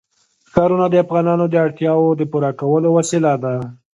ښارونه 0.51 0.85
د 0.89 0.95
افغانانو 1.03 1.45
د 1.49 1.55
اړتیاوو 1.65 2.17
د 2.19 2.21
پوره 2.31 2.51
کولو 2.61 2.87
وسیله 2.97 3.31
ده. 3.43 3.53